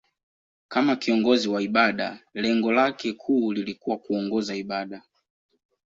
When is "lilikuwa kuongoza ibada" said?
3.53-5.03